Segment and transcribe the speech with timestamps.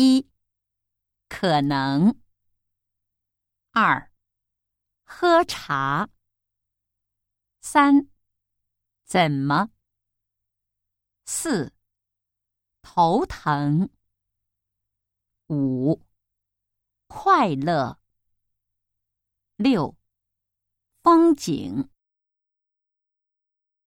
[0.00, 0.30] 一
[1.28, 2.22] 可能。
[3.72, 4.12] 二
[5.02, 6.08] 喝茶。
[7.60, 8.08] 三
[9.02, 9.70] 怎么？
[11.24, 11.74] 四
[12.80, 13.90] 头疼。
[15.48, 16.00] 五
[17.08, 18.00] 快乐。
[19.56, 19.96] 六
[21.02, 21.90] 风景。